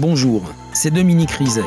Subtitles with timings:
[0.00, 1.62] Bonjour, c'est Dominique Rizet.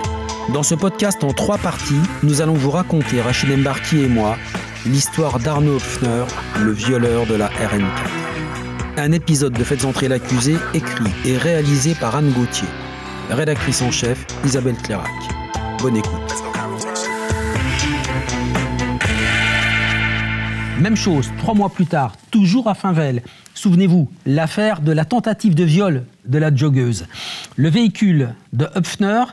[0.53, 4.35] Dans ce podcast en trois parties, nous allons vous raconter, Rachid Embarki et moi,
[4.85, 6.25] l'histoire d'Arnaud Hopfner,
[6.59, 7.87] le violeur de la RN4.
[8.97, 12.67] Un épisode de Faites entrer l'accusé écrit et réalisé par Anne Gauthier.
[13.29, 15.07] Rédactrice en chef, Isabelle Clairac.
[15.79, 16.33] Bonne écoute.
[20.81, 23.23] Même chose, trois mois plus tard, toujours à Finvel.
[23.53, 27.07] Souvenez-vous, l'affaire de la tentative de viol de la joggeuse.
[27.59, 29.23] Le véhicule de Hupfner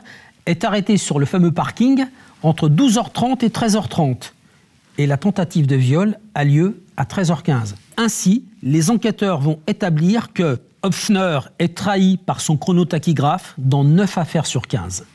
[0.47, 2.05] est arrêté sur le fameux parking
[2.41, 4.31] entre 12h30 et 13h30.
[4.97, 7.75] Et la tentative de viol a lieu à 13h15.
[7.97, 14.47] Ainsi, les enquêteurs vont établir que Hopfner est trahi par son chronotachygraphe dans 9 affaires
[14.47, 15.05] sur 15.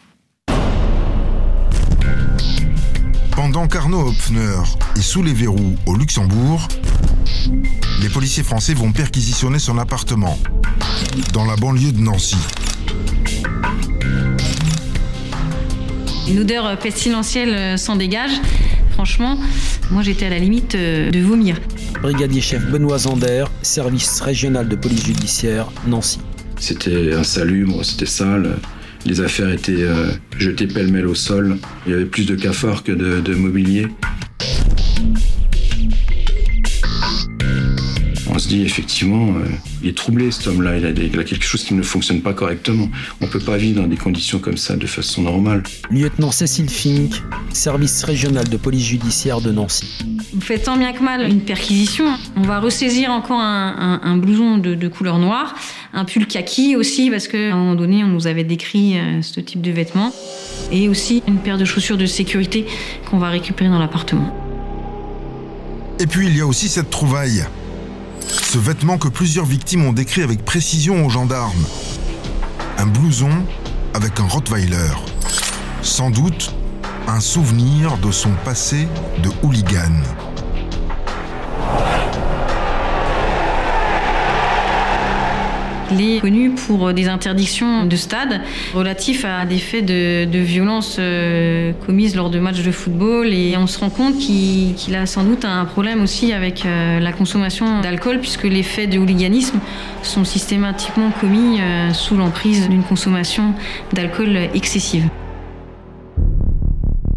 [3.33, 4.63] Pendant qu'Arnaud Hopfner
[4.95, 6.69] est sous les verrous au Luxembourg,
[8.01, 10.39] les policiers français vont perquisitionner son appartement
[11.33, 12.37] dans la banlieue de Nancy.
[16.29, 18.31] Une odeur pestilentielle euh, s'en dégage.
[18.93, 19.39] Franchement,
[19.91, 21.57] moi j'étais à la limite euh, de vomir.
[22.03, 26.21] Brigadier chef Benoît Zander, service régional de police judiciaire, Nancy.
[26.59, 28.59] C'était insalubre, c'était sale.
[29.07, 31.57] Les affaires étaient euh, jetées pêle-mêle au sol.
[31.87, 33.89] Il y avait plus de cafards que de, de mobilier.
[38.41, 39.45] Se dit effectivement, euh,
[39.83, 42.21] il est troublé cet homme-là, il, a des- il a quelque chose qui ne fonctionne
[42.23, 42.89] pas correctement.
[43.21, 45.63] On ne peut pas vivre dans des conditions comme ça de façon normale.
[45.91, 47.13] Lieutenant Cécile Fink,
[47.53, 49.87] service régional de police judiciaire de Nancy.
[50.37, 52.07] On fait tant bien que mal une perquisition.
[52.37, 55.55] On va ressaisir encore un, un- un blouson de, de couleur noire,
[55.93, 59.41] un pull kaki aussi, parce qu'à un moment donné, on nous avait décrit euh, ce
[59.41, 60.13] type de vêtements.
[60.73, 62.65] Et aussi une paire de chaussures de sécurité
[63.11, 64.37] qu'on va récupérer dans l'appartement.
[65.99, 67.45] Et puis il y a aussi cette trouvaille.
[68.29, 71.65] Ce vêtement que plusieurs victimes ont décrit avec précision aux gendarmes.
[72.79, 73.31] Un blouson
[73.95, 74.93] avec un Rottweiler.
[75.83, 76.55] Sans doute
[77.09, 78.87] un souvenir de son passé
[79.23, 80.03] de hooligan.
[85.93, 88.41] Il est connu pour des interdictions de stade
[88.75, 93.33] relatifs à des faits de, violence euh, commises lors de matchs de football.
[93.33, 97.13] Et on se rend compte qu'il a sans doute un problème aussi avec euh, la
[97.13, 99.59] consommation d'alcool, puisque les faits de hooliganisme
[100.03, 103.55] sont systématiquement commis euh, sous l'emprise d'une consommation
[103.93, 105.09] d'alcool excessive.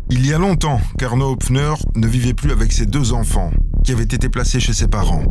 [0.10, 3.52] Il y a longtemps qu'Arnaud Hopfner ne vivait plus avec ses deux enfants,
[3.84, 5.24] qui avaient été placés chez ses parents.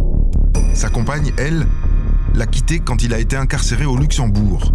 [0.74, 1.66] Sa compagne, elle,
[2.34, 4.72] l'a quitté quand il a été incarcéré au Luxembourg.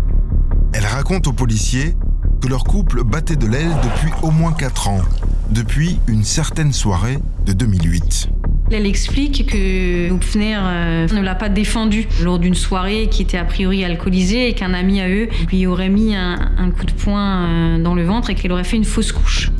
[0.73, 1.95] Elle raconte aux policiers
[2.41, 5.01] que leur couple battait de l'aile depuis au moins 4 ans,
[5.49, 8.29] depuis une certaine soirée de 2008.
[8.69, 13.45] Elle explique que Hopfner euh, ne l'a pas défendu lors d'une soirée qui était a
[13.45, 16.37] priori alcoolisée et qu'un ami à eux lui aurait mis un,
[16.77, 19.51] coup de poing euh, dans le ventre et qu'elle aurait fait une fausse couche.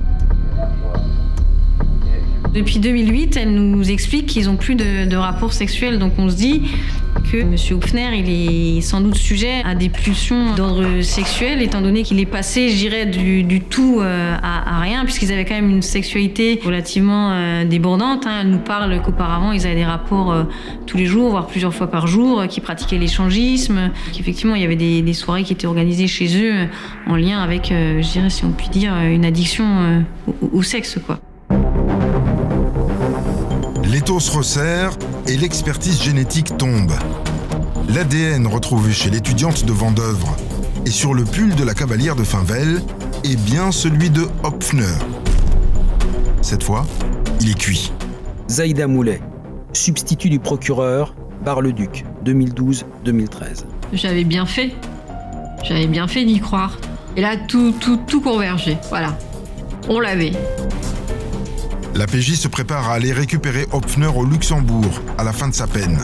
[2.54, 6.36] Depuis 2008, elle nous explique qu'ils n'ont plus de, de rapports sexuels, donc on se
[6.36, 6.64] dit
[7.32, 7.56] que M.
[7.72, 12.26] Hopfner, il est sans doute sujet à des pulsions d'ordre sexuel, étant donné qu'il est
[12.26, 17.32] passé, je dirais, du, tout euh, à, rien, puisqu'ils avaient quand même une sexualité relativement
[17.32, 18.26] euh, débordante.
[18.26, 18.40] hein.
[18.42, 20.44] Elle nous parle qu'auparavant, ils avaient des rapports euh,
[20.86, 24.76] tous les jours, voire plusieurs fois par jour, qu'ils pratiquaient l'échangisme, qu'effectivement, il y avait
[24.76, 26.68] des, soirées qui étaient organisées chez eux
[27.08, 31.20] en lien avec, je dirais, si on peut dire, une addiction au, au sexe, quoi.
[33.84, 34.92] L'étau se resserre
[35.28, 36.94] et l'expertise génétique tombe.
[37.90, 40.36] L'ADN retrouvé chez l'étudiante de Vendœuvre
[40.86, 42.82] et sur le pull de la cavalière de Finvel
[43.24, 44.86] est bien celui de Hopfner.
[46.42, 46.86] Cette fois,
[47.42, 47.92] il est cuit.
[48.50, 49.22] Zaïda Moulet,
[49.74, 51.14] substitut du procureur,
[51.44, 53.66] Bar-le-Duc, 2012-2013.
[53.94, 54.72] J'avais bien fait.
[55.64, 56.78] J'avais bien fait d'y croire.
[57.16, 58.78] Et là, tout, tout, tout convergeait.
[58.90, 59.18] Voilà.
[59.90, 60.32] On l'avait.
[61.98, 65.66] La PJ se prépare à aller récupérer Hopfner au Luxembourg à la fin de sa
[65.66, 65.98] peine.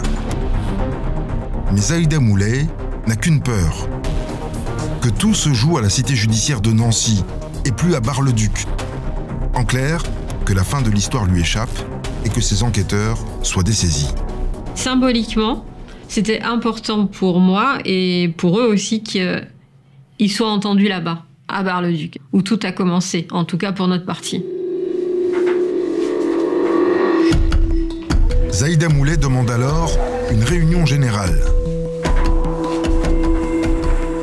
[1.71, 2.66] Mais Zaïda Moulet
[3.05, 3.87] n'a qu'une peur.
[5.03, 7.23] Que tout se joue à la cité judiciaire de Nancy
[7.63, 8.66] et plus à Bar-le-Duc.
[9.53, 10.01] En clair,
[10.45, 11.69] que la fin de l'histoire lui échappe
[12.25, 14.16] et que ses enquêteurs soient dessaisis.
[14.73, 15.63] Symboliquement,
[16.07, 22.41] c'était important pour moi et pour eux aussi qu'ils soient entendus là-bas, à Bar-le-Duc, où
[22.41, 24.43] tout a commencé, en tout cas pour notre partie.
[28.53, 29.97] Zaïda Moulet demande alors
[30.32, 31.41] une réunion générale.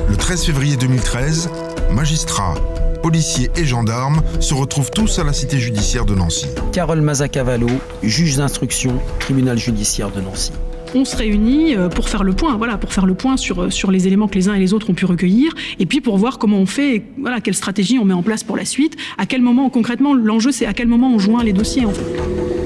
[0.08, 1.50] Le 13 février 2013,
[1.90, 2.54] magistrats,
[3.02, 6.46] policiers et gendarmes se retrouvent tous à la cité judiciaire de Nancy.
[6.70, 7.66] Carole Mazacavallo,
[8.04, 10.52] juge d'instruction, tribunal judiciaire de Nancy.
[10.94, 13.70] on se réunit euh, pour faire le point, voilà, pour faire le point sur, euh,
[13.70, 16.18] sur les éléments que les uns et les autres ont pu recueillir, et puis pour
[16.18, 19.26] voir comment on fait, voilà, quelle stratégie on met en place pour la suite, à
[19.26, 22.59] quel moment, concrètement, l'enjeu c'est à quel moment on joint les dossiers en fait.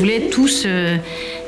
[0.00, 0.96] Voulait tous euh,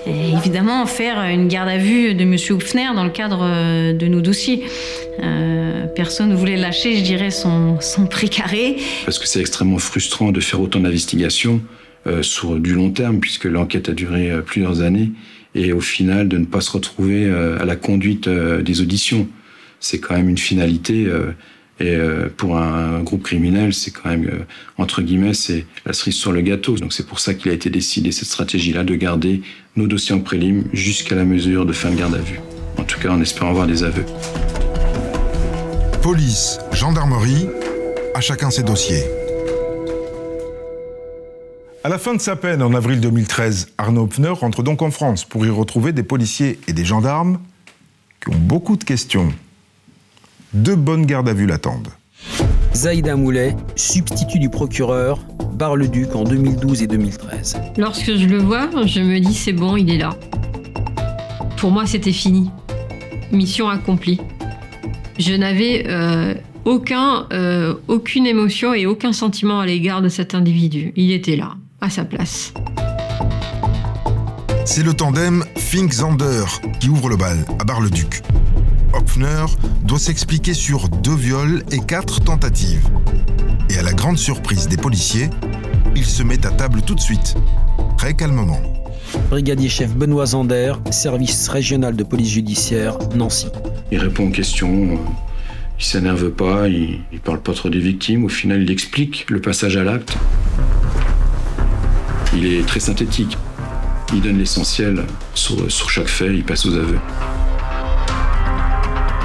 [0.06, 2.34] évidemment faire une garde à vue de M.
[2.34, 4.64] Hupfner dans le cadre de nos dossiers.
[5.96, 8.76] personne ne voulait lâcher, je dirais, son, son précaré.
[9.04, 11.60] Parce que c'est extrêmement frustrant de faire autant d'investigations
[12.20, 15.10] sur du long terme, puisque l'enquête a duré plusieurs années
[15.54, 19.28] et au final de ne pas se retrouver euh, à la conduite euh, des auditions.
[19.80, 21.32] C'est quand même une finalité euh,
[21.82, 21.98] et
[22.36, 24.44] pour un groupe criminel, c'est quand même
[24.78, 26.76] entre guillemets c'est la cerise sur le gâteau.
[26.76, 29.42] Donc c'est pour ça qu'il a été décidé cette stratégie-là de garder
[29.74, 32.38] nos dossiers en prélim jusqu'à la mesure de fin de garde à vue.
[32.78, 34.04] En tout cas, en espérant avoir des aveux.
[36.02, 37.46] Police, gendarmerie,
[38.14, 39.04] à chacun ses dossiers.
[41.84, 45.24] À la fin de sa peine, en avril 2013, Arnaud Pfner rentre donc en France
[45.24, 47.40] pour y retrouver des policiers et des gendarmes
[48.20, 49.32] qui ont beaucoup de questions.
[50.54, 51.88] Deux bonnes gardes à vue l'attendent.
[52.74, 55.18] Zaïda Moulet, substitut du procureur,
[55.54, 57.56] Bar-le-Duc en 2012 et 2013.
[57.78, 60.10] Lorsque je le vois, je me dis c'est bon, il est là.
[61.56, 62.50] Pour moi, c'était fini.
[63.30, 64.20] Mission accomplie.
[65.18, 66.34] Je n'avais euh,
[66.66, 70.92] aucun, euh, aucune émotion et aucun sentiment à l'égard de cet individu.
[70.96, 72.52] Il était là à sa place.
[74.66, 76.44] C'est le tandem Fink-Zander
[76.78, 78.22] qui ouvre le bal à Bar-le-Duc.
[78.94, 79.46] Hopfner
[79.84, 82.88] doit s'expliquer sur deux viols et quatre tentatives.
[83.70, 85.30] Et à la grande surprise des policiers,
[85.96, 87.34] il se met à table tout de suite,
[87.96, 88.60] très calmement.
[89.30, 93.48] Brigadier chef Benoît Zander, service régional de police judiciaire, Nancy.
[93.90, 94.98] Il répond aux questions,
[95.78, 98.24] il s'énerve pas, il, il parle pas trop des victimes.
[98.24, 100.16] Au final, il explique le passage à l'acte.
[102.34, 103.36] Il est très synthétique.
[104.14, 105.04] Il donne l'essentiel
[105.34, 106.98] sur, chaque fait, il passe aux aveux.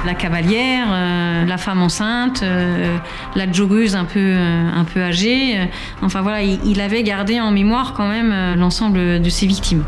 [0.06, 2.96] La cavalière, euh, la femme enceinte, euh,
[3.34, 5.58] la joggeuse un peu, euh, un peu âgée.
[6.02, 9.82] enfin voilà, il, avait gardé en mémoire quand même l'ensemble de ses victimes.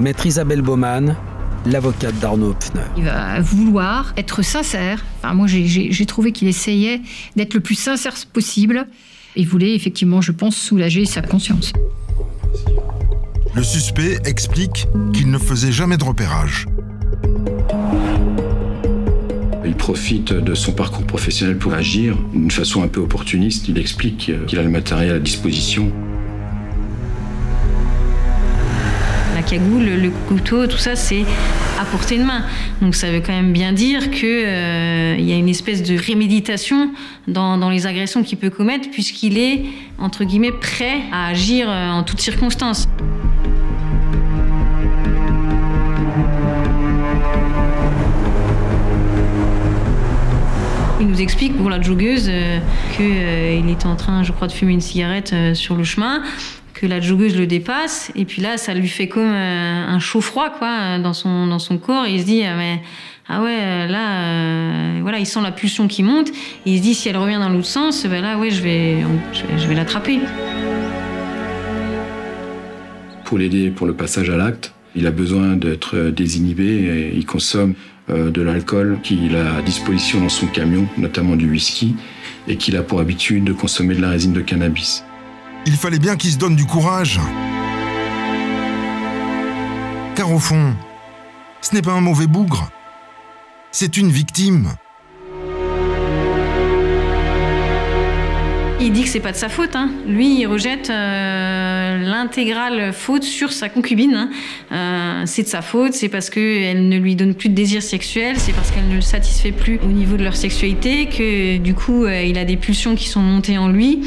[0.00, 1.16] Maître Isabelle Baumann,
[1.66, 2.82] l'avocate d'Arnaud Pfner.
[2.96, 5.04] Il va vouloir être sincère.
[5.18, 7.00] Enfin, moi, j'ai trouvé qu'il essayait
[7.36, 8.86] d'être le plus sincère possible.
[9.36, 11.72] Il voulait effectivement, je pense, soulager sa conscience.
[13.54, 16.66] Le suspect explique qu'il ne faisait jamais de repérage.
[19.78, 23.68] Profite de son parcours professionnel pour agir d'une façon un peu opportuniste.
[23.68, 25.90] Il explique qu'il a le matériel à disposition.
[29.34, 31.24] La cagoule, le couteau, tout ça, c'est
[31.80, 32.42] à portée de main.
[32.82, 36.90] Donc ça veut quand même bien dire qu'il euh, y a une espèce de réméditation
[37.28, 39.62] dans, les agressions qu'il peut commettre, puisqu'il est,
[39.98, 42.88] entre guillemets, prêt à agir euh, en toutes circonstances.
[51.00, 52.58] Il nous explique pour la joggeuse euh,
[52.96, 56.22] qu'il était en train, je crois, de fumer une cigarette sur le chemin
[56.78, 60.20] que la joggeuse le dépasse et puis là ça lui fait comme euh, un chaud
[60.20, 62.06] froid quoi dans son dans son corps.
[62.06, 62.80] Il se dit ah, mais
[63.28, 66.28] ah ouais là euh, voilà il sent la pulsion qui monte.
[66.28, 68.98] Et il se dit si elle revient dans l'autre sens ben là ouais je vais
[69.32, 70.20] je vais, l'attraper.
[73.24, 77.74] Pour l'aider pour le passage à l'acte il a besoin d'être désinhibé et il consomme
[77.74, 81.96] euh, de l'alcool qu'il a à disposition dans son camion notamment du whisky
[82.46, 85.04] et qu'il a pour habitude de consommer de la résine de cannabis
[85.68, 87.20] il fallait bien qu'il se donne du courage.
[90.16, 90.74] Car au fond,
[91.60, 92.70] ce n'est pas un mauvais bougre,
[93.70, 94.70] c'est une victime.
[98.80, 99.74] Il dit que c'est pas de sa faute.
[99.74, 99.90] Hein.
[100.06, 104.14] Lui, il rejette euh, l'intégrale faute sur sa concubine.
[104.14, 104.30] Hein.
[104.70, 108.36] Euh, c'est de sa faute, c'est parce qu'elle ne lui donne plus de désir sexuel,
[108.38, 112.04] c'est parce qu'elle ne le satisfait plus au niveau de leur sexualité, que du coup,
[112.04, 114.00] euh, il a des pulsions qui sont montées en lui,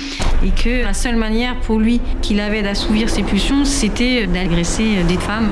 [0.45, 5.17] et que la seule manière pour lui qu'il avait d'assouvir ses pulsions, c'était d'agresser des
[5.17, 5.51] femmes.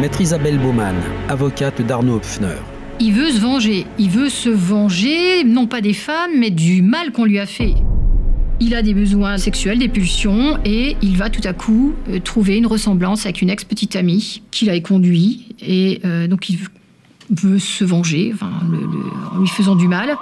[0.00, 0.96] Maître Isabelle Baumann,
[1.28, 2.56] avocate d'Arnaud Pfner.
[3.00, 3.86] Il veut se venger.
[3.98, 7.74] Il veut se venger, non pas des femmes, mais du mal qu'on lui a fait.
[8.60, 12.56] Il a des besoins sexuels, des pulsions, et il va tout à coup euh, trouver
[12.56, 16.58] une ressemblance avec une ex-petite amie qu'il a conduit, et euh, donc il
[17.30, 20.16] veut se venger en lui faisant du mal.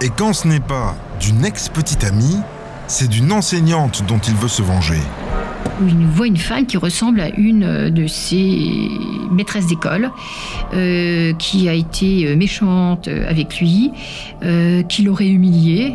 [0.00, 2.38] Et quand ce n'est pas d'une ex-petite amie,
[2.86, 5.00] c'est d'une enseignante dont il veut se venger
[5.80, 8.88] où il voit une femme qui ressemble à une euh, de ses
[9.30, 10.10] maîtresses d'école,
[10.74, 13.92] euh, qui a été euh, méchante avec lui,
[14.88, 15.94] qui l'aurait humilié.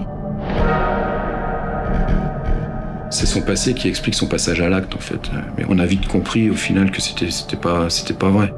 [3.09, 5.31] c'est son passé qui explique son passage à l'acte en fait.
[5.57, 7.87] Mais on a vite compris au final que c'était pas
[8.19, 8.53] pas vrai.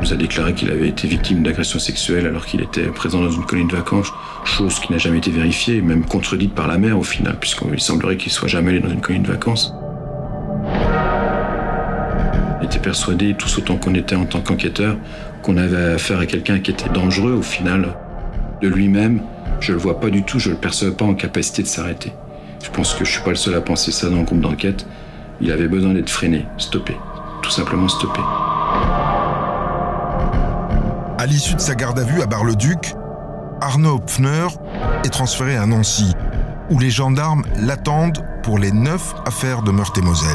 [0.00, 3.44] Nous a déclaré qu'il avait été victime d'agression sexuelle alors qu'il était présent dans une
[3.44, 4.10] colonie de vacances,
[4.44, 8.16] chose qui n'a jamais été vérifiée, même contredite par la mère au final, puisqu'il semblerait
[8.16, 9.74] qu'il soit jamais allé dans une colonie de vacances.
[12.60, 14.96] On était persuadé, tous autant qu'on était en tant qu'enquêteur,
[15.42, 17.94] qu'on avait affaire à quelqu'un qui était dangereux au final
[18.62, 19.20] de lui-même.
[19.60, 22.12] Je le vois pas du tout, je le perçois pas en capacité de s'arrêter.
[22.62, 24.86] Je pense que je suis pas le seul à penser ça dans le groupe d'enquête.
[25.42, 26.96] Il avait besoin d'être freiné, stoppé.
[27.42, 28.20] Tout simplement stoppé.
[31.20, 32.94] À l'issue de sa garde à vue à Bar-le-Duc,
[33.60, 34.46] Arnaud Pfner
[35.04, 36.14] est transféré à Nancy,
[36.70, 40.30] où les gendarmes l'attendent pour les neuf affaires de Meurthe-et-Moselle.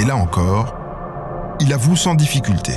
[0.00, 0.74] Et là encore,
[1.60, 2.72] il avoue sans difficulté.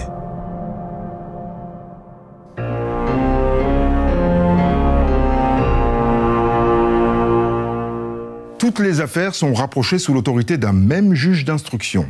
[8.59, 12.07] Toutes les affaires sont rapprochées sous l'autorité d'un même juge d'instruction.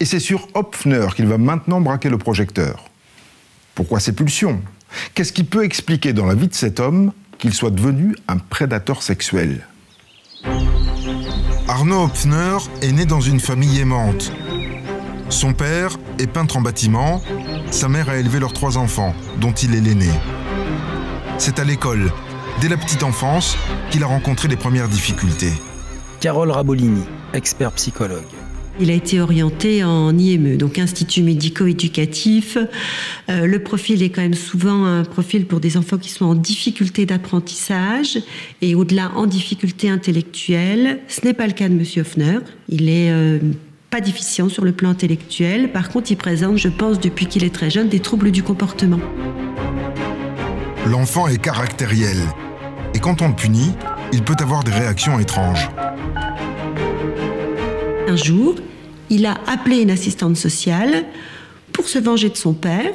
[0.00, 2.86] Et c'est sur Hopfner qu'il va maintenant braquer le projecteur.
[3.74, 4.60] Pourquoi ces pulsions
[5.14, 9.02] Qu'est-ce qui peut expliquer dans la vie de cet homme qu'il soit devenu un prédateur
[9.02, 9.66] sexuel?
[11.66, 14.32] Arnaud Hopfner est né dans une famille aimante.
[15.30, 17.22] Son père est peintre en bâtiment,
[17.70, 20.10] sa mère a élevé leurs trois enfants, dont il est l'aîné.
[21.38, 22.12] C'est à l'école,
[22.60, 23.56] dès la petite enfance,
[23.90, 25.52] qu'il a rencontré les premières difficultés.
[26.20, 28.22] Carole Rabolini, expert psychologue.
[28.80, 32.58] Il a été orienté en IME, donc Institut médico-éducatif.
[33.30, 36.34] Euh, le profil est quand même souvent un profil pour des enfants qui sont en
[36.34, 38.18] difficulté d'apprentissage
[38.62, 40.98] et au-delà en difficulté intellectuelle.
[41.06, 42.38] Ce n'est pas le cas de Monsieur Hoffner.
[42.68, 43.38] Il est euh,
[43.90, 45.70] pas déficient sur le plan intellectuel.
[45.70, 48.98] Par contre, il présente, je pense, depuis qu'il est très jeune, des troubles du comportement.
[50.86, 52.16] L'enfant est caractériel.
[52.92, 53.72] Et quand on le punit,
[54.12, 55.68] il peut avoir des réactions étranges.
[58.06, 58.56] Un jour,
[59.08, 61.04] il a appelé une assistante sociale
[61.72, 62.92] pour se venger de son père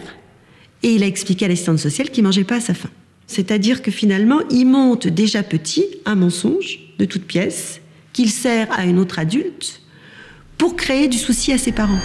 [0.84, 2.90] et il a expliqué à l'assistante sociale qu'il mangeait pas à sa faim.
[3.26, 7.82] C'est-à-dire que finalement, il monte déjà petit un mensonge de toute pièce
[8.14, 9.82] qu'il sert à une autre adulte
[10.58, 12.00] pour créer du souci à ses parents.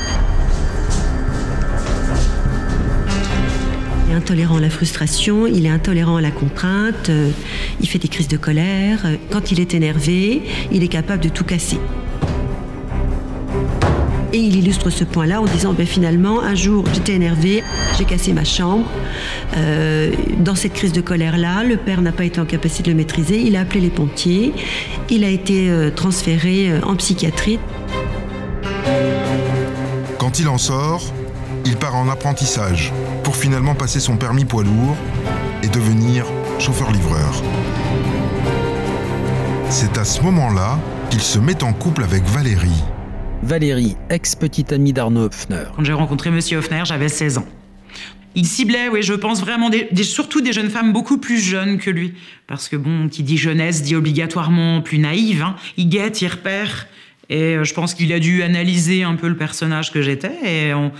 [4.06, 7.30] Il est intolérant à la frustration, il est intolérant à la contrainte, euh,
[7.80, 9.04] il fait des crises de colère.
[9.30, 10.42] Quand il est énervé,
[10.72, 11.78] il est capable de tout casser.
[14.34, 17.62] Et il illustre ce point-là en disant ben, finalement, un jour, j'étais énervé,
[17.96, 18.84] j'ai cassé ma chambre.
[19.56, 22.96] Euh, dans cette crise de colère-là, le père n'a pas été en capacité de le
[22.96, 23.38] maîtriser.
[23.38, 24.52] Il a appelé les pompiers.
[25.08, 27.60] Il a été euh, transféré euh, en psychiatrie.
[30.18, 31.04] Quand il en sort,
[31.64, 34.96] il part en apprentissage pour finalement passer son permis poids lourd
[35.62, 36.26] et devenir
[36.58, 37.40] chauffeur-livreur.
[39.70, 42.82] C'est à ce moment-là qu'il se met en couple avec Valérie.
[43.44, 45.64] Valérie, ex-petite amie d'Arnaud Hopfner.
[45.76, 47.46] Quand j'ai rencontré Monsieur Hoffner, j'avais 16 ans.
[48.34, 49.70] Il ciblait, oui, je pense vraiment,
[50.02, 52.14] surtout des jeunes femmes beaucoup plus jeunes que lui.
[52.46, 55.42] Parce que, bon, qui dit jeunesse dit obligatoirement plus naïve.
[55.42, 55.56] hein.
[55.76, 56.86] Il guette, il repère.
[57.28, 60.32] Et euh, je pense qu'il a dû analyser un peu le personnage que j'étais.
[60.42, 60.90] Et en,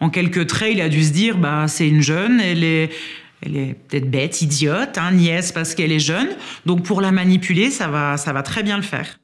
[0.00, 2.90] en quelques traits, il a dû se dire, bah, c'est une jeune, elle est,
[3.40, 6.28] elle est peut-être bête, idiote, hein, nièce parce qu'elle est jeune.
[6.66, 9.18] Donc pour la manipuler, ça va, ça va très bien le faire.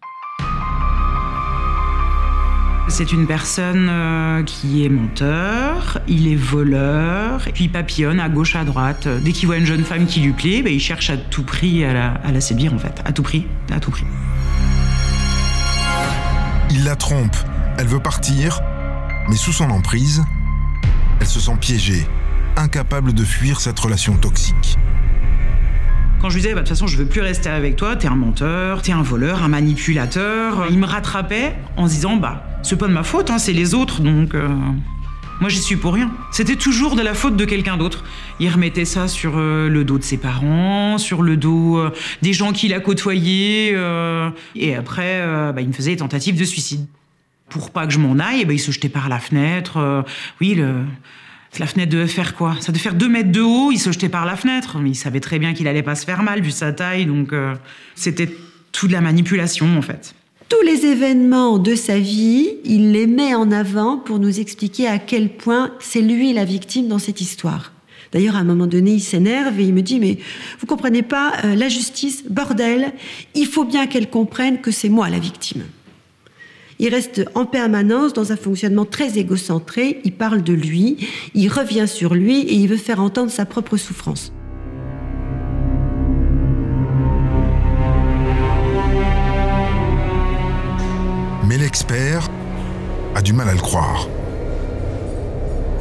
[2.90, 8.56] C'est une personne euh, qui est menteur, il est voleur, puis il papillonne à gauche,
[8.56, 9.08] à droite.
[9.22, 11.84] Dès qu'il voit une jeune femme qui lui plaît, ben, il cherche à tout prix
[11.84, 13.00] à la, à la séduire en fait.
[13.04, 14.04] À tout prix, à tout prix.
[16.70, 17.36] Il la trompe,
[17.78, 18.60] elle veut partir,
[19.28, 20.22] mais sous son emprise,
[21.20, 22.06] elle se sent piégée,
[22.56, 24.76] incapable de fuir cette relation toxique.
[26.20, 28.08] Quand je lui disais, bah, de toute façon, je veux plus rester avec toi, t'es
[28.08, 32.76] un menteur, t'es un voleur, un manipulateur, il me rattrapait en se disant, bah, c'est
[32.76, 34.34] pas de ma faute, hein, c'est les autres, donc.
[34.34, 34.48] euh,
[35.40, 36.10] moi, j'y suis pour rien.
[36.32, 38.04] C'était toujours de la faute de quelqu'un d'autre.
[38.40, 41.90] Il remettait ça sur euh, le dos de ses parents, sur le dos euh,
[42.20, 43.74] des gens qu'il a côtoyés.
[44.54, 45.24] et après,
[45.54, 46.86] bah, il me faisait des tentatives de suicide.
[47.48, 50.04] Pour pas que je m'en aille, bah, il se jetait par la fenêtre.
[50.42, 50.84] oui, le,
[51.58, 52.56] la fenêtre devait faire quoi?
[52.60, 54.76] Ça devait faire deux mètres de haut, il se jetait par la fenêtre.
[54.84, 57.32] Il savait très bien qu'il allait pas se faire mal vu sa taille, donc
[57.94, 58.30] c'était
[58.72, 60.14] tout de la manipulation en fait.
[60.50, 64.98] Tous les événements de sa vie, il les met en avant pour nous expliquer à
[64.98, 67.72] quel point c'est lui la victime dans cette histoire.
[68.10, 70.18] D'ailleurs, à un moment donné, il s'énerve et il me dit, mais
[70.58, 72.92] vous comprenez pas, euh, la justice, bordel,
[73.36, 75.62] il faut bien qu'elle comprenne que c'est moi la victime.
[76.80, 80.96] Il reste en permanence dans un fonctionnement très égocentré, il parle de lui,
[81.34, 84.32] il revient sur lui et il veut faire entendre sa propre souffrance.
[91.58, 92.28] L'expert
[93.14, 94.08] a du mal à le croire.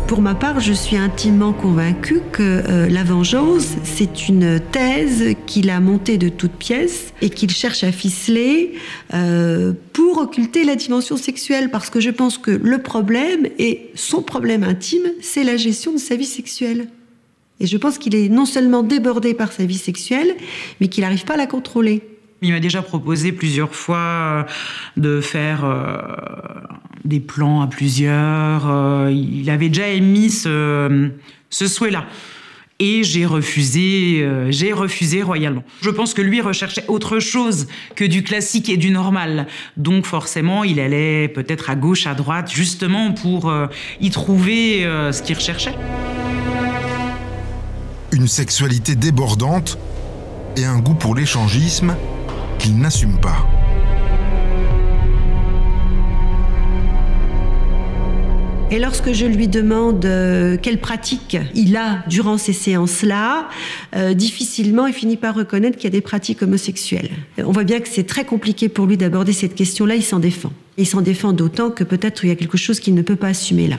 [0.10, 5.70] Pour ma part, je suis intimement convaincue que euh, la vengeance, c'est une thèse qu'il
[5.70, 8.74] a montée de toutes pièces et qu'il cherche à ficeler
[9.14, 11.70] euh, pour occulter la dimension sexuelle.
[11.70, 16.00] Parce que je pense que le problème, et son problème intime, c'est la gestion de
[16.00, 16.88] sa vie sexuelle.
[17.60, 20.36] Et je pense qu'il est non seulement débordé par sa vie sexuelle,
[20.82, 22.02] mais qu'il n'arrive pas à la contrôler.
[22.42, 24.44] Il m'a déjà proposé plusieurs fois euh,
[24.96, 25.98] de faire euh,
[27.04, 28.70] des plans à plusieurs.
[28.70, 31.12] Euh, il avait déjà émis ce,
[31.50, 32.06] souhait-là.
[32.82, 35.66] Et j'ai refusé, j'ai refusé royalement.
[35.82, 37.68] Je pense que lui recherchait autre chose
[37.98, 39.48] que du classique et du normal.
[39.76, 43.54] Donc forcément, il allait peut-être à gauche, à droite, justement pour
[44.00, 45.76] y trouver ce qu'il recherchait.
[48.14, 49.78] Une sexualité débordante
[50.56, 51.98] et un goût pour l'échangisme
[52.60, 53.48] qu'il n'assume pas.
[58.72, 63.50] Et lorsque je lui demande euh, quelle pratique il a durant ces séances-là,
[63.96, 67.10] euh, difficilement il finit par reconnaître qu'il y a des pratiques homosexuelles.
[67.44, 70.54] On voit bien que c'est très compliqué pour lui d'aborder cette question-là, il s'en défend.
[70.78, 73.30] Il s'en défend d'autant que peut-être il y a quelque chose qu'il ne peut pas
[73.30, 73.78] assumer là.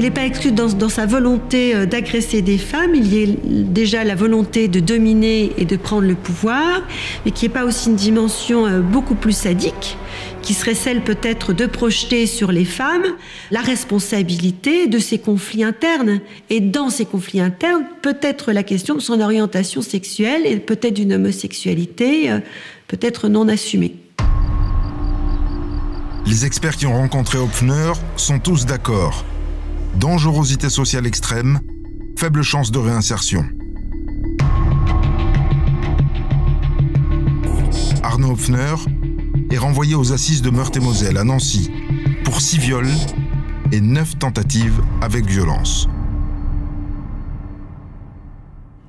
[0.00, 4.02] Il n'est pas exclu dans, sa volonté euh, d'agresser des femmes, il y a déjà
[4.02, 6.80] la volonté de dominer et de prendre le pouvoir,
[7.26, 9.98] mais qui n'est pas aussi une dimension euh, beaucoup plus sadique,
[10.40, 13.04] qui serait celle peut-être de projeter sur les femmes
[13.50, 16.20] la responsabilité de ces conflits internes.
[16.48, 21.12] Et dans ces conflits internes, peut-être la question de son orientation sexuelle et peut-être d'une
[21.12, 22.40] homosexualité euh,
[22.88, 23.96] peut-être non assumée.
[26.24, 29.26] Les experts qui ont rencontré Hopfner sont tous d'accord
[29.96, 31.60] dangerosité sociale extrême,
[32.16, 33.44] faible chance de réinsertion.
[38.02, 38.74] Arnaud Hopfner
[39.50, 41.70] est renvoyé aux assises de Meurthe-et-Moselle à Nancy
[42.24, 42.88] pour six viols
[43.72, 45.88] et neuf tentatives avec violence.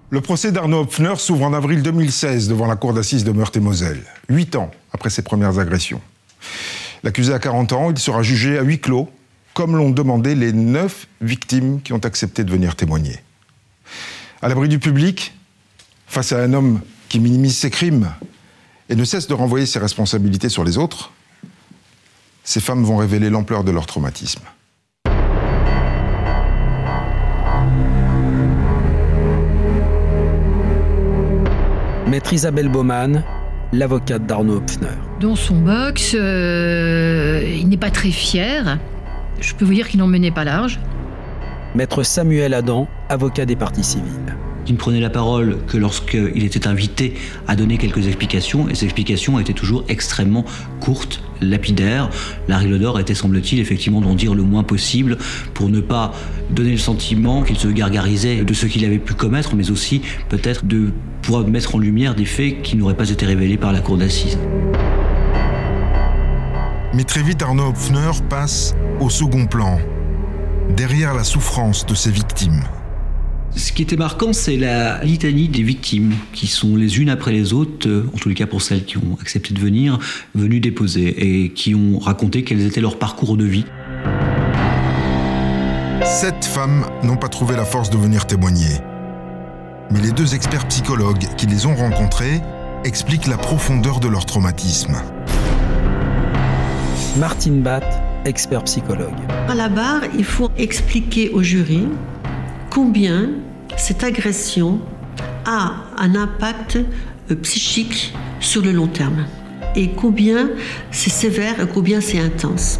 [0.09, 4.55] Le procès d'Arnaud Hopfner s'ouvre en avril 2016 devant la cour d'assises de Meurthe-et-Moselle, huit
[4.55, 6.01] ans après ses premières agressions.
[7.03, 9.09] L'accusé a 40 ans, il sera jugé à huis clos
[9.53, 13.19] comme l'ont demandé les neuf victimes qui ont accepté de venir témoigner.
[14.41, 15.33] À l'abri du public,
[16.07, 18.11] face à un homme qui minimise ses crimes
[18.89, 21.11] et ne cesse de renvoyer ses responsabilités sur les autres,
[22.43, 24.41] ces femmes vont révéler l'ampleur de leur traumatisme.
[32.07, 33.23] Maître Isabelle Baumann,
[33.71, 34.89] l'avocate d'Arnaud Hopfner.
[35.21, 38.79] Dans son box, euh, il n'est pas très fier.
[39.41, 40.79] Je peux vous dire qu'il n'en menait pas large.
[41.73, 44.35] Maître Samuel Adam, avocat des partis civils.
[44.67, 47.15] Il ne prenait la parole que lorsqu'il était invité
[47.47, 50.45] à donner quelques explications, et ces explications étaient toujours extrêmement
[50.79, 52.11] courtes, lapidaires.
[52.47, 55.17] La règle d'or était, semble-t-il, effectivement d'en dire le moins possible
[55.55, 56.13] pour ne pas
[56.51, 60.65] donner le sentiment qu'il se gargarisait de ce qu'il avait pu commettre, mais aussi peut-être
[60.65, 60.91] de
[61.23, 64.37] pouvoir mettre en lumière des faits qui n'auraient pas été révélés par la cour d'assises.
[66.93, 69.79] Mais très vite, Arnaud Hopfner passe au second plan,
[70.75, 72.63] derrière la souffrance de ses victimes.
[73.55, 77.53] Ce qui était marquant, c'est la litanie des victimes, qui sont les unes après les
[77.53, 79.99] autres, euh, en tous les cas pour celles qui ont accepté de venir,
[80.35, 83.65] venues déposer, et qui ont raconté quels étaient leurs parcours de vie.
[86.03, 88.79] Sept femmes n'ont pas trouvé la force de venir témoigner.
[89.91, 92.41] Mais les deux experts psychologues qui les ont rencontrées
[92.83, 94.95] expliquent la profondeur de leur traumatisme.
[97.17, 97.83] Martine Batt,
[98.23, 99.13] expert psychologue.
[99.49, 101.83] À la barre, il faut expliquer au jury
[102.69, 103.31] combien
[103.75, 104.79] cette agression
[105.43, 106.77] a un impact
[107.29, 109.25] euh, psychique sur le long terme
[109.75, 110.51] et combien
[110.91, 112.79] c'est sévère et combien c'est intense.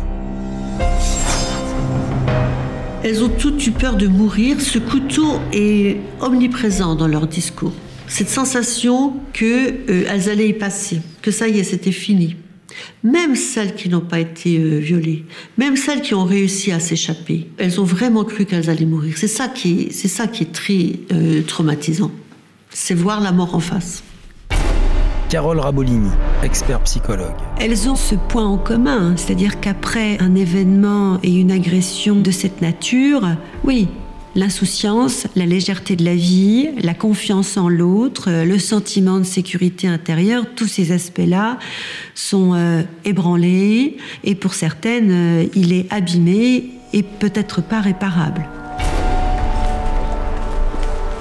[3.04, 4.62] Elles ont toutes eu peur de mourir.
[4.62, 7.74] Ce couteau est omniprésent dans leur discours.
[8.08, 12.38] Cette sensation qu'elles euh, allaient y passer, que ça y est, c'était fini
[13.04, 15.26] même celles qui n'ont pas été euh, violées,
[15.58, 19.14] même celles qui ont réussi à s'échapper, elles ont vraiment cru qu'elles allaient mourir.
[19.18, 22.12] C'est ça qui est, c'est ça qui est très euh, traumatisant.
[22.70, 24.04] C'est voir la mort en face.
[25.32, 26.10] Carole Rabolini,
[26.44, 27.36] expert psychologue.
[27.58, 32.62] Elles ont ce point en commun, c'est-à-dire qu'après un événement et une agression de cette
[32.62, 33.22] nature,
[33.64, 33.88] oui,
[34.34, 39.90] L'insouciance, la légèreté de la vie, la confiance en l'autre, euh, le sentiment de sécurité
[39.90, 41.60] intérieure, tous ces aspects-là
[42.16, 48.48] sont euh, ébranlés et pour certaines, euh, il est abîmé et peut-être pas réparable.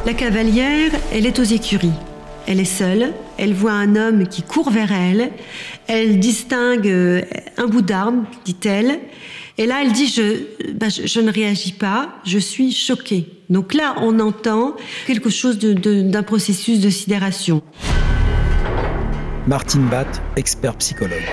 [0.06, 1.90] La cavalière, elle est aux écuries.
[2.46, 5.30] Elle est seule, elle voit un homme qui court vers elle.
[5.88, 7.24] Elle distingue
[7.58, 8.98] un bout d'arme, dit-elle.
[9.58, 10.44] Et là, elle dit je,
[10.88, 13.28] je, je, ne réagis pas, je suis choquée.
[13.48, 17.62] Donc là, on entend quelque chose d'un processus de sidération.
[19.46, 21.24] Martine Batt, expert psychologue.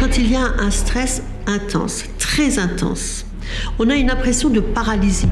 [0.00, 3.26] Quand il y a un stress intense, très intense,
[3.78, 5.28] on a une impression de paralysie.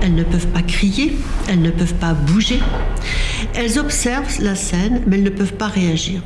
[0.00, 1.16] Elles ne peuvent pas crier,
[1.48, 2.60] elles ne peuvent pas bouger.
[3.54, 6.22] Elles observent la scène, mais elles ne peuvent pas réagir.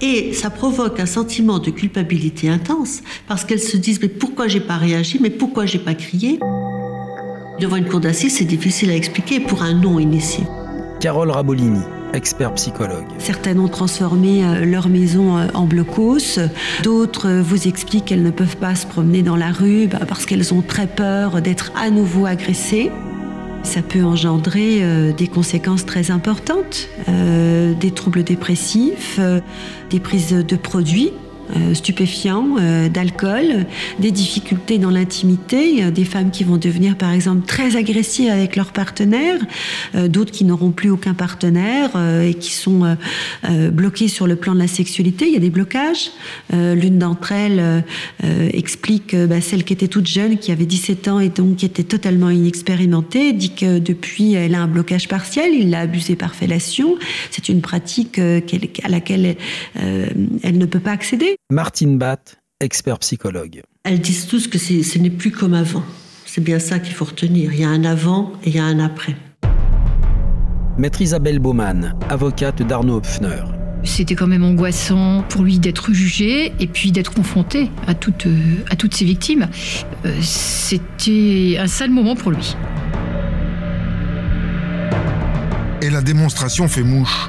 [0.00, 4.60] Et ça provoque un sentiment de culpabilité intense parce qu'elles se disent mais pourquoi j'ai
[4.60, 6.40] pas réagi, mais pourquoi j'ai pas crié?
[7.60, 10.44] Devant une cour d'assises, c'est difficile à expliquer pour un non initié.
[11.00, 11.82] Carole Rabolini,
[12.14, 13.06] expert psychologue.
[13.18, 16.38] Certaines ont transformé euh, leur maison euh, en blocos,
[16.82, 20.26] d'autres euh, vous expliquent qu'elles ne peuvent pas se promener dans la rue bah, parce
[20.26, 22.90] qu'elles ont très peur d'être à nouveau agressées.
[23.62, 29.20] Ça peut engendrer des conséquences très importantes, des troubles dépressifs,
[29.88, 31.12] des prises de produits
[31.56, 33.66] euh, stupéfiants, euh, d'alcool,
[33.98, 38.72] des difficultés dans l'intimité, des femmes qui vont devenir par exemple très agressives avec leur
[38.72, 39.38] partenaire,
[39.94, 41.90] euh, d'autres qui n'auront plus aucun partenaire
[42.22, 42.96] et qui sont
[43.72, 45.26] bloquées sur le plan de la sexualité.
[45.26, 46.10] Il y a des blocages.
[46.52, 47.84] L'une d'entre elles
[48.52, 51.82] explique, bah, celle qui était toute jeune, qui avait 17 ans et donc qui était
[51.82, 56.96] totalement inexpérimentée, dit que depuis elle a un blocage partiel, il l'a abusée par fellation.
[57.30, 59.36] C'est une pratique à laquelle
[59.74, 61.36] elle ne peut pas accéder.
[61.50, 63.62] Martine Batt, expert psychologue.
[63.84, 65.82] Elles disent tous que ce n'est plus comme avant.
[66.24, 67.52] C'est bien ça qu'il faut retenir.
[67.52, 69.16] Il y a un avant et il y a un après.
[70.78, 73.42] Maître Isabelle Baumann, avocate d'Arnaud Hopfner.
[73.84, 78.28] C'était quand même angoissant pour lui d'être jugé et puis d'être confronté à toutes,
[78.70, 79.48] à toutes ses victimes.
[80.06, 82.56] Euh, c'était un sale moment pour lui.
[85.82, 87.28] Et la démonstration fait mouche.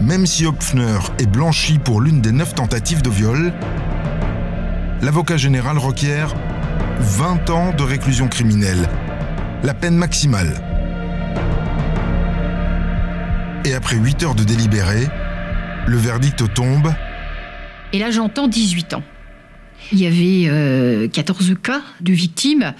[0.00, 3.52] Même si Hopfner est blanchi pour l'une des neuf tentatives de viol,
[5.02, 6.34] l'avocat général requiert
[7.00, 8.88] 20 ans de réclusion criminelle,
[9.64, 10.62] la peine maximale.
[13.64, 15.08] Et après 8 heures de délibéré,
[15.86, 16.92] le verdict tombe.
[17.92, 19.02] Et là, j'entends 18 ans.
[19.92, 22.74] Il y avait 14 euh, cas de victimes.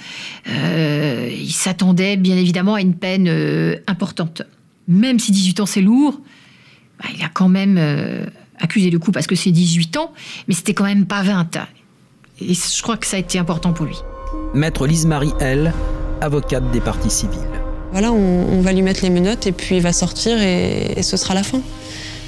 [0.49, 4.43] Euh, il s'attendait bien évidemment à une peine euh, importante.
[4.89, 6.21] Même si 18 ans c'est lourd,
[6.99, 8.27] bah, il a quand même euh,
[8.59, 10.13] accusé le coup parce que c'est 18 ans,
[10.47, 11.47] mais c'était quand même pas 20.
[12.41, 13.97] Et je crois que ça a été important pour lui.
[14.55, 15.73] Maître Lise-Marie L,
[16.21, 17.39] avocate des parties civiles.
[17.93, 21.35] Voilà, on, va lui mettre les menottes et puis il va sortir et, ce sera
[21.35, 21.61] la fin.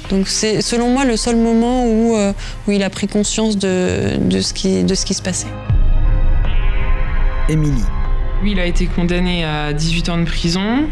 [0.09, 2.33] Donc c'est selon moi le seul moment où, euh,
[2.67, 5.47] où il a pris conscience de, de, ce qui, de ce qui se passait.
[7.47, 7.83] Émilie.
[8.41, 10.87] Lui, il a été condamné à 18 ans de prison.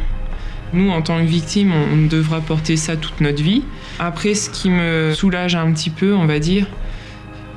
[0.73, 3.63] Nous, en tant que victime, on devra porter ça toute notre vie.
[3.99, 6.67] Après, ce qui me soulage un petit peu, on va dire,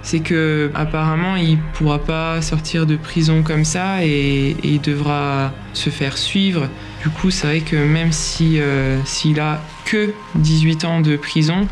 [0.02, 5.90] c'est que apparemment il pourra pas sortir de prison comme ça et, il devra se
[5.90, 6.68] faire suivre.
[7.02, 11.66] Du coup, c'est vrai que même si euh, s'il a que 18 ans de prison,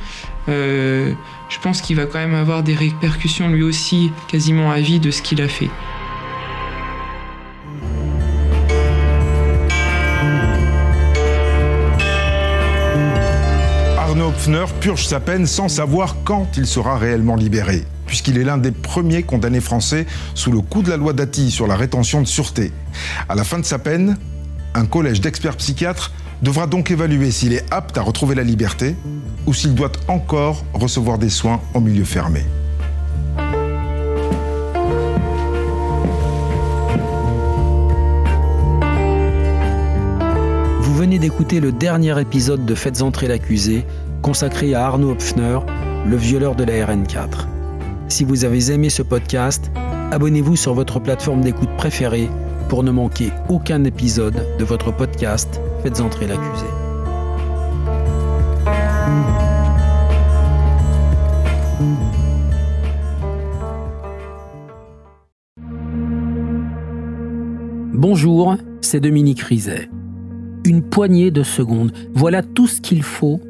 [0.49, 1.13] euh,
[1.49, 5.11] je pense qu'il va quand même avoir des répercussions lui aussi quasiment à vie de
[5.11, 5.71] ce qu'il a fait.
[14.41, 18.71] Hopfner purge sa peine sans savoir quand il sera réellement libéré, puisqu'il est l'un des
[18.71, 22.73] premiers condamnés français sous le coup de la loi Dati sur la rétention de sûreté.
[23.29, 24.17] À la fin de sa peine,
[24.73, 28.97] un collège d'experts psychiatres devra donc évaluer s'il est apte à retrouver la liberté
[29.45, 32.47] ou s'il doit encore recevoir des soins en milieu fermé.
[40.81, 43.85] Vous venez d'écouter le dernier épisode de Faites entrer l'accusé
[44.21, 45.59] consacré à Arnaud Hopfner,
[46.07, 47.47] le violeur de la RN4.
[48.09, 49.71] Si vous avez aimé ce podcast,
[50.11, 52.29] abonnez-vous sur votre plateforme d'écoute préférée
[52.69, 56.67] pour ne manquer aucun épisode de votre podcast Faites entrer l'accusé.
[67.93, 69.91] Bonjour, c'est Dominique Rizet.
[70.65, 73.41] Une poignée de secondes, voilà tout ce qu'il faut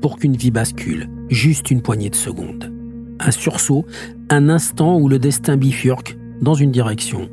[0.00, 2.72] pour qu'une vie bascule, juste une poignée de secondes.
[3.20, 3.84] Un sursaut,
[4.30, 7.28] un instant où le destin bifurque dans une direction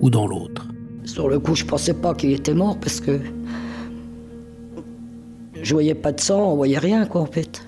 [0.00, 0.68] ou dans l'autre.
[1.04, 3.20] Sur le coup, je pensais pas qu'il était mort parce que
[5.62, 7.66] je voyais pas de sang, on voyait rien quoi en fait.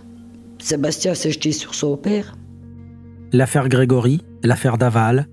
[0.58, 2.36] Sébastien s'est jeté sur son père.
[3.32, 5.26] L'affaire Grégory, l'affaire Daval,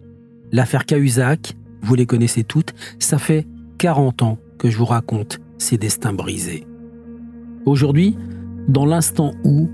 [0.51, 3.45] l'affaire Cahuzac, vous les connaissez toutes, ça fait
[3.77, 6.65] 40 ans que je vous raconte ces destins brisés.
[7.65, 8.17] Aujourd'hui,
[8.67, 9.69] dans l'instant où,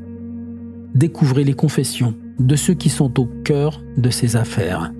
[0.94, 4.92] découvrez les confessions de ceux qui sont au cœur de ces affaires.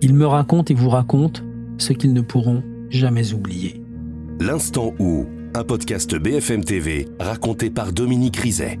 [0.00, 1.42] Ils me racontent et vous racontent
[1.78, 3.82] ce qu'ils ne pourront jamais oublier.
[4.40, 8.78] L'instant où, un podcast BFM TV raconté par Dominique Rizet.